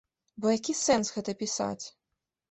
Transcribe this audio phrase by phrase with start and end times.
[0.43, 1.85] Бо які сэнс гэта пісаць?